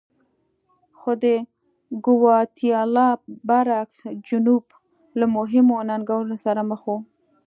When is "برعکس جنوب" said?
3.47-4.63